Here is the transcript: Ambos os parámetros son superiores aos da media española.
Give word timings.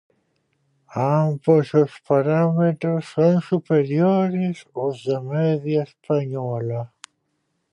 Ambos 1.21 1.65
os 1.83 1.93
parámetros 2.09 3.01
son 3.13 3.35
superiores 3.51 4.57
aos 4.75 4.97
da 5.07 5.19
media 5.33 5.81
española. 5.89 6.81